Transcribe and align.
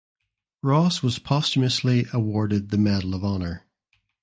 Ross 0.63 1.03
was 1.03 1.19
posthumously 1.19 2.07
awarded 2.11 2.69
the 2.71 2.77
Medal 2.79 3.13
of 3.13 3.23
Honor. 3.23 3.67